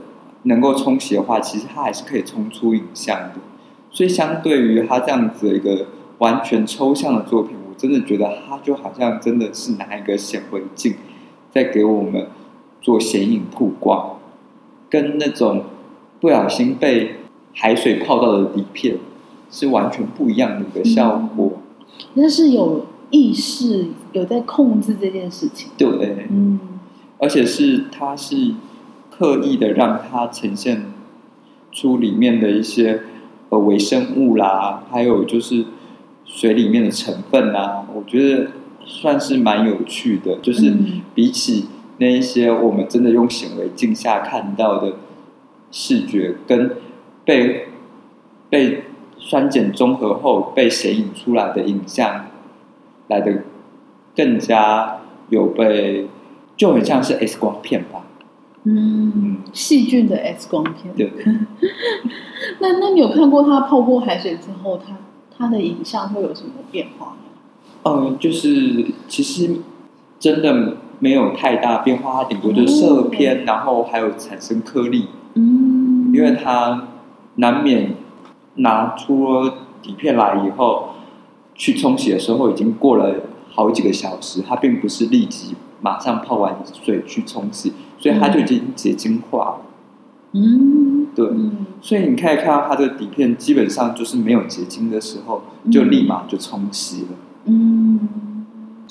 [0.44, 3.36] 能够冲洗的话，其实它还是可以冲出影像的。
[3.90, 10.96] 所以，相对于它这样子的一个完全抽象的作品，我真的觉得它就好像真的是拿一个显微镜
[11.50, 12.28] 在给我们
[12.82, 14.18] 做显影曝光，
[14.90, 15.64] 跟那种
[16.20, 17.22] 不小心被
[17.54, 18.98] 海水泡到的底片
[19.50, 21.54] 是完全不一样的一个效果。
[22.16, 26.60] 那是有意识有在控制这件事情，对，嗯。
[27.22, 28.56] 而且是，它是
[29.12, 30.86] 刻意的让它呈现
[31.72, 33.04] 出里面的一些
[33.50, 35.66] 呃微生物啦，还有就是
[36.26, 38.48] 水里面的成分啊，我觉得
[38.84, 40.38] 算是蛮有趣的。
[40.38, 40.74] 就是
[41.14, 41.68] 比起
[42.00, 44.94] 那一些我们真的用显微镜下看到的
[45.72, 46.72] 视觉，跟
[47.24, 47.68] 被
[48.50, 48.86] 被
[49.20, 52.26] 酸碱中和后被显影出来的影像
[53.08, 53.44] 来的
[54.16, 56.08] 更加有被。
[56.62, 58.04] 就很像是 X 光片吧，
[58.66, 60.94] 嗯，细菌的 X 光片。
[60.96, 61.12] 对。
[62.62, 64.96] 那那你有看过它泡过海水之后，它
[65.36, 67.16] 它的影像会有什么变化吗？
[67.86, 69.56] 嗯，就是其实
[70.20, 75.08] 真的没有太大变化，它顶多就是色偏，然后还有产生颗粒。
[75.34, 76.14] 嗯。
[76.14, 76.90] 因为它
[77.38, 77.96] 难免
[78.58, 79.50] 拿出
[79.82, 80.90] 底片来以后，
[81.56, 83.16] 去冲洗的时候已经过了
[83.50, 85.56] 好几个小时，它并不是立即。
[85.82, 89.62] 马上泡完水去冲洗，所以它就已经结晶化了。
[90.34, 91.28] 嗯，对，
[91.82, 97.08] 所以你可以看到它的底片基本上就是没有结晶的时候，就立马就冲洗了。
[97.46, 98.46] 嗯，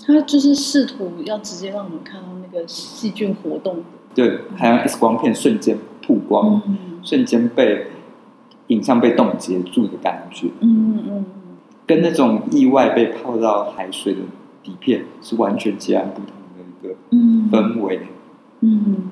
[0.06, 3.76] 它就是试图要直接让我们看到那个细菌活动。
[4.14, 6.60] 对，还有 X 光片瞬间曝光，
[7.02, 7.86] 瞬间被
[8.66, 10.48] 影像被冻结住的感觉。
[10.60, 11.24] 嗯嗯嗯，
[11.86, 14.20] 跟那种意外被泡到海水的
[14.62, 16.26] 底片是完全截然不同。
[17.10, 18.00] 嗯，氛围，
[18.60, 19.10] 嗯，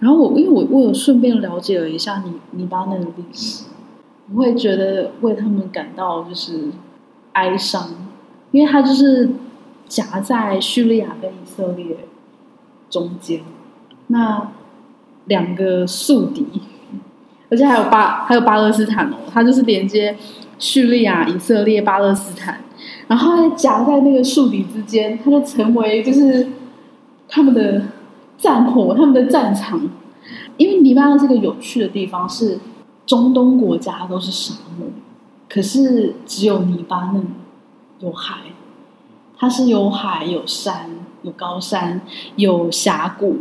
[0.00, 3.64] 然后我因为我我有顺便了解了一下你你巴那个历史，
[4.34, 6.70] 我会觉得为他们感到就是
[7.32, 7.88] 哀伤，
[8.50, 9.30] 因为他就是
[9.88, 12.06] 夹在叙利亚跟以色列
[12.90, 13.40] 中间，
[14.08, 14.50] 那
[15.24, 16.46] 两个宿敌，
[17.48, 20.14] 而且还有巴还有巴勒斯坦哦，他就是连接
[20.58, 22.60] 叙利亚、以色列、巴勒斯坦，
[23.08, 26.46] 然后夹在那个宿敌之间，他就成为就是。
[27.28, 27.82] 他们的
[28.38, 29.80] 战火，他们的战场，
[30.56, 32.58] 因为黎巴嫩这个有趣的地方是，
[33.04, 34.88] 中东国家都是沙漠，
[35.48, 37.26] 可是只有黎巴嫩
[38.00, 38.36] 有海，
[39.36, 40.90] 它是有海有山
[41.22, 42.00] 有高山
[42.36, 43.36] 有峡谷，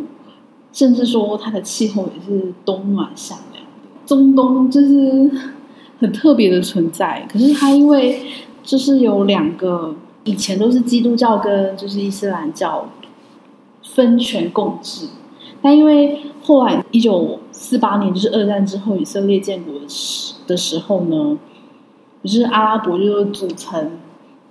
[0.71, 3.63] 甚至说它的气候也是冬暖夏凉。
[4.05, 5.29] 中东就是
[5.99, 8.21] 很特别的存在，可是它因为
[8.63, 12.87] 就是有两个以前都是基督教跟就是伊斯兰教。
[13.93, 15.07] 分权共治，
[15.61, 21.37] 但因为后来一九四八年就是二战之后以色列建国的时的时候呢，
[22.23, 23.91] 就是阿拉伯就组成，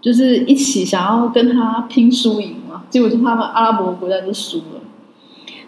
[0.00, 4.80] 就是一起想要跟他拼输赢嘛，结果就他们阿拉伯国家就输了，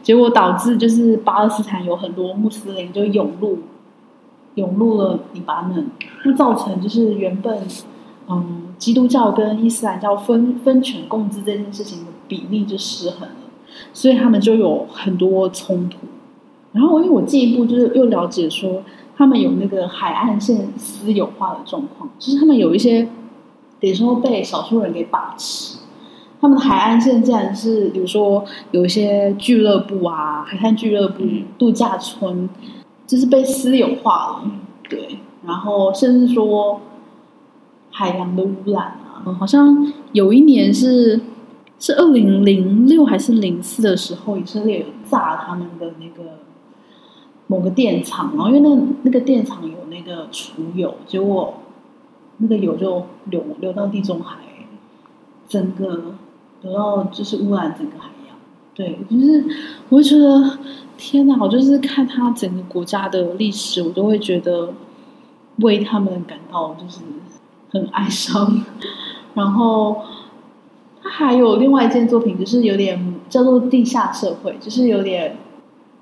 [0.02, 3.58] 结果导致就是巴勒斯坦有很多穆斯林就涌入，
[4.54, 5.90] 涌入了黎巴嫩，
[6.24, 7.62] 那造成就是原本
[8.28, 13.34] 嗯基督教跟伊斯兰教分分权共治这件事情的比例就失衡了。
[13.96, 15.96] 所以他们就有很多冲突。
[16.72, 18.82] 然后，因为我进一步就是又了解说，
[19.16, 23.08] 他们有那个海岸线私有化的状况，就是他们有一些，
[23.80, 25.78] 等于说被少数人给把持。
[26.38, 31.24] 他们的海岸线竟然是，比如说有一些俱乐部啊，海滩俱乐部、
[31.56, 32.50] 度假村，
[33.06, 34.50] 就是被私有化了。
[34.90, 36.82] 对，然后甚至说
[37.90, 41.18] 海洋的污染啊，好像有一年是。
[41.78, 46.38] 是二零零六还是零四的时候，以色列有炸他们的那个
[47.48, 51.54] 某个电厂，然后因为那那个电厂有那个储油，结果
[52.38, 54.38] 那个油就流流到地中海，
[55.46, 56.14] 整个
[56.62, 58.36] 流到就是污染整个海洋。
[58.74, 59.44] 对，就是
[59.90, 60.58] 我会觉得
[60.96, 61.36] 天哪！
[61.38, 64.72] 我就是看他整个国家的历史，我都会觉得
[65.58, 67.00] 为他们感到就是
[67.70, 68.64] 很哀伤，
[69.34, 70.02] 然后。
[71.08, 75.36] 他还有另外一件作品，就是有点叫做《地下社会》，就是有点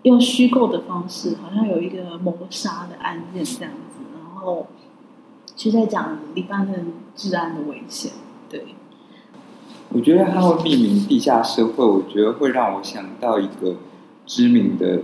[0.02, 4.66] 用虚构的方式，好像有一个谋杀的案件这样子，然后
[5.54, 8.12] 其实在讲黎巴嫩治安的危险。
[8.48, 8.64] 对，
[9.90, 13.76] 我觉得他会命名《地下社会》，我觉得会让我想到一个
[14.24, 15.02] 知名的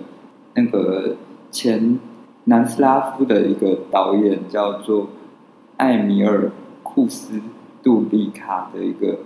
[0.55, 1.17] 那个
[1.51, 2.01] 前
[2.45, 5.09] 南斯拉夫的一个导演，叫做
[5.77, 6.47] 艾米尔·
[6.83, 7.43] 库斯
[7.83, 9.19] 杜利卡的一个。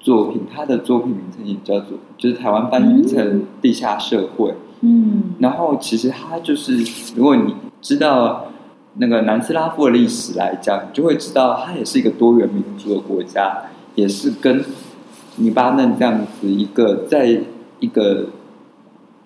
[0.00, 4.48] 作品，他的作品名称也叫做，就是台湾翻译成《地下社会》。
[4.80, 6.78] 嗯，然后其实他就是，
[7.14, 8.46] 如果你知道
[8.94, 14.64] 那个南斯拉夫的历史来讲，你就会知道它也是一个多元民族的国家，也是跟
[15.36, 17.42] 黎巴嫩这样子一个在
[17.80, 18.28] 一个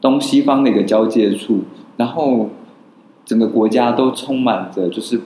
[0.01, 1.61] 东西方的一个交界处，
[1.99, 2.51] 然后
[3.25, 5.21] 整个国家都充满着就是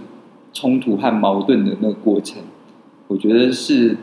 [0.52, 2.42] 冲突和矛盾的那个过程，
[3.06, 3.96] 我觉得是。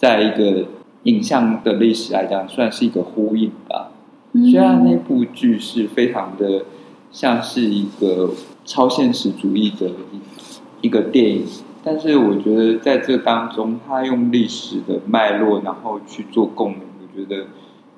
[0.00, 0.64] 在一个
[1.02, 3.92] 影像的历史来讲，算是一个呼应吧。
[4.32, 6.64] 虽然那部剧是非常的
[7.12, 8.30] 像是一个
[8.64, 11.44] 超现实主义的一一个电影，
[11.84, 16.80] 但是我觉得在这当中，他用历史的脉络，然后去做共鸣。
[17.02, 17.48] 我觉得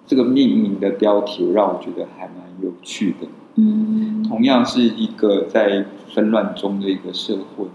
[0.05, 3.29] 这个命名的标题让我觉得还蛮有趣的。
[3.55, 7.67] 嗯，同样是一个在纷乱中的一个社会。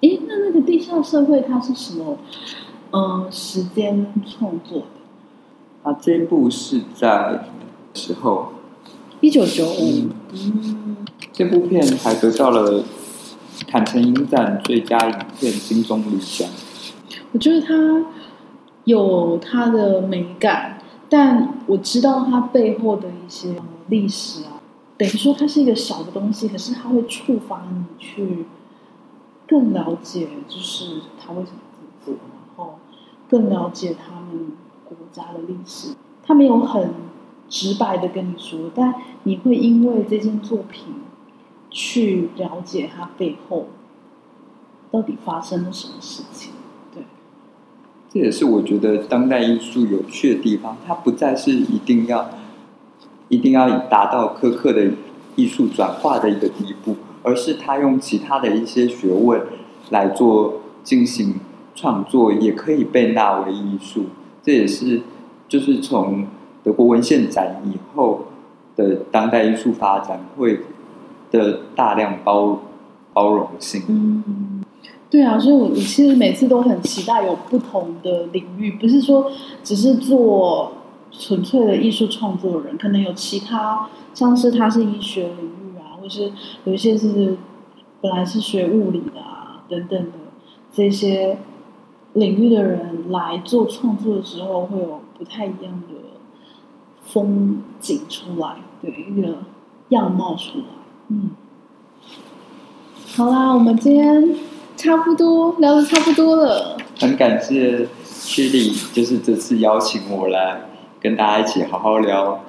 [0.00, 2.16] 诶，那那个地下社会它是什么？
[2.90, 4.86] 嗯，时间创作的。
[5.84, 7.48] 他这部是在
[7.94, 8.52] 时候，
[9.20, 10.08] 一九九五。
[10.32, 10.96] 嗯，
[11.32, 12.82] 这部片还得到了
[13.66, 16.48] 坦诚影展最佳影片金棕榈奖。
[17.32, 18.06] 我觉得它
[18.84, 23.54] 有它的美感，但我知道它背后的一些
[23.88, 24.60] 历史啊。
[24.96, 28.46] 等于说它是一个小的东西，可是它会触发你去
[29.46, 31.58] 更了解，就是它为什么。
[33.28, 34.52] 更了解他们
[34.84, 36.90] 国家的历史，他没有很
[37.48, 40.94] 直白的跟你说，但你会因为这件作品
[41.70, 43.68] 去了解它背后
[44.90, 46.52] 到底发生了什么事情。
[46.94, 47.02] 对，
[48.10, 52.30] 这也是我觉得当代艺术有趣的地方，它不再是一定要
[53.28, 54.92] 一定要达到苛刻的
[55.36, 59.42] 艺术转化的一个地步，而是他用其他的一些学问
[59.90, 61.40] 来做进行。
[61.78, 64.06] 创作也可以被纳为艺术，
[64.42, 65.00] 这也是
[65.46, 66.26] 就是从
[66.64, 68.24] 德国文献展以后
[68.74, 70.58] 的当代艺术发展会
[71.30, 72.58] 的大量包
[73.12, 73.82] 包容性。
[73.86, 74.64] 嗯，
[75.08, 79.30] 对啊，所以我其实每次都很期待有不同的领域，不是说
[79.62, 80.72] 只是做
[81.12, 86.32] 纯粹的艺术创作人，可能有其他像是他是医学领域啊，或是
[86.64, 87.36] 有一些是
[88.00, 90.12] 本来是学物理的啊等等的
[90.72, 91.38] 这些。
[92.14, 95.94] 领域的人来做创作的时候，会有不太一样的
[97.04, 99.38] 风景出来，对一个
[99.90, 100.64] 样貌出来。
[101.08, 101.30] 嗯，
[103.16, 104.36] 好啦，我们今天
[104.76, 106.76] 差不多聊的差不多了。
[106.98, 110.68] 很感谢曲丽，就是这次邀请我来
[111.00, 112.40] 跟大家一起好好聊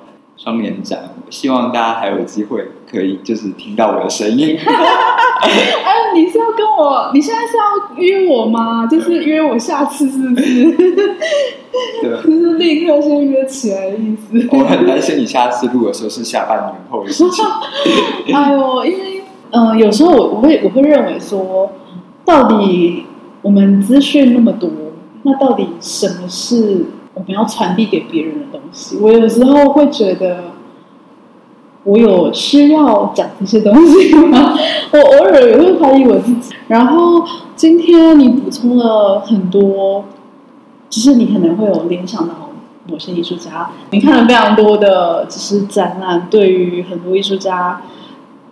[0.41, 1.13] 双年展。
[1.29, 4.57] 希望大家还有机会可以就是听到我的声音。
[5.39, 6.85] 哎，你是要跟我？
[6.85, 8.87] 我，你现在是要约我吗？
[8.87, 10.71] 就是约我下次是不是？
[12.01, 14.47] 对， 就是立刻先约起来的意思。
[14.51, 17.45] 我很担心你下次录的时候是下半年后的事情。
[18.33, 19.21] 哎呦，因为
[19.51, 21.69] 呃，有时候我我会我会认为说，
[22.23, 23.05] 到底
[23.41, 24.69] 我们资讯那么多，
[25.23, 26.85] 那到底什么是
[27.19, 28.97] 我们要传递给别人的东西？
[28.97, 30.45] 我有时候会觉得。
[31.85, 34.53] 我有需要讲这些东西吗？
[34.91, 36.53] 我偶尔也会怀疑我自己。
[36.67, 40.03] 然后今天你补充了很多，
[40.89, 42.49] 就是你可能会有联想到
[42.85, 47.81] 某些艺术家，你看了非常多的就是展览，对于很多艺术家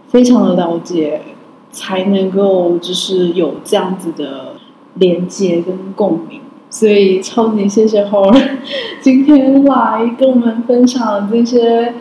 [0.07, 1.21] 非常的了解，
[1.69, 4.53] 才能够就是有这样子的
[4.95, 6.39] 连接跟共鸣。
[6.69, 8.35] 所以超级谢谢 Hor，
[9.01, 11.93] 今天来跟我们分享这些。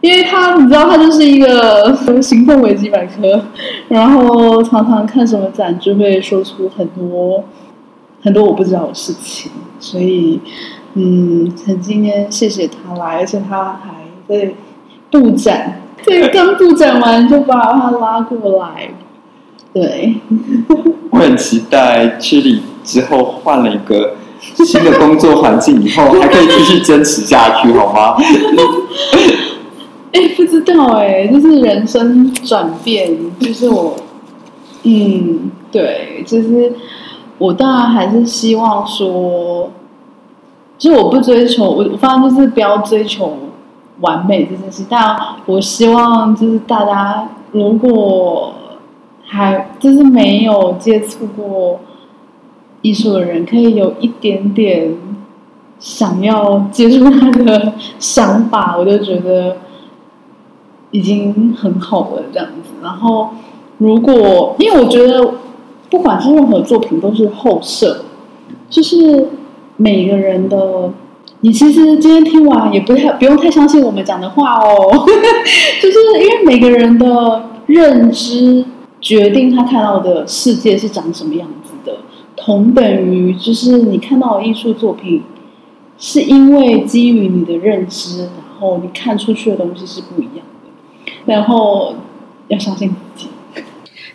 [0.00, 3.42] 因为他，你知道，他就是一个行动维基百科，
[3.88, 7.42] 然后常常看什么展就会说出很多
[8.20, 9.50] 很多我不知道的事情，
[9.80, 10.38] 所以，
[10.92, 13.94] 嗯，很今天谢谢他来，而且他还
[14.28, 14.52] 在
[15.10, 18.90] 布展，对，刚布展完就把他拉过来，
[19.74, 20.14] 对，
[21.10, 28.16] 我很期待 Chili 之后换了一个新的工作环境以后，还可以继续坚持下去，好吗？
[30.12, 33.96] 哎，不知道哎，就是人生转变，就是我，
[34.84, 36.72] 嗯，对，就是
[37.38, 39.72] 我当然还是希望说，
[40.78, 43.36] 就是我不追求，我我发现就是不要追求
[44.02, 45.16] 完美这件事，但
[45.46, 48.54] 我希望就是大家如果
[49.26, 51.80] 还就是没有接触过
[52.82, 54.94] 艺术的人，可以有一点点
[55.78, 59.56] 想要接触他的想法，我就觉得。
[60.90, 62.70] 已经很好了，这样子。
[62.80, 63.30] 然后，
[63.78, 65.28] 如果因为我觉得，
[65.90, 68.04] 不管是任何作品，都是后设，
[68.70, 69.28] 就是
[69.76, 70.92] 每个人的。
[71.40, 75.04] 你其实今天听完，也不太不用太相信我们讲的话哦。
[75.82, 78.64] 就是因为每个人的认知
[79.04, 81.98] 决定他看到的世界是长什么样子的，
[82.34, 85.22] 同等于就是你看到的艺术作品，
[85.98, 91.12] 是因为基于你的认知，然后你看出去的东西是不一样的。
[91.26, 91.94] 然后
[92.48, 93.28] 要相信自己。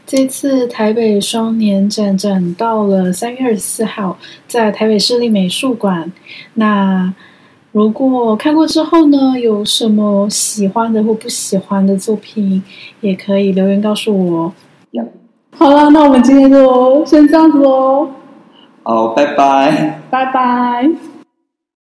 [0.08, 4.18] 这次台北双年展展到了三月二十四号，
[4.48, 6.12] 在台北市立美术馆。
[6.56, 7.14] 那
[7.74, 12.64] 如果看过之后呢，有什么喜欢的或不喜欢的作品，
[13.02, 14.54] 也可以留言告诉我。
[15.58, 18.08] 好了，那我们今天就先这样子喽。
[18.84, 20.00] 好，拜拜。
[20.10, 20.90] 拜拜。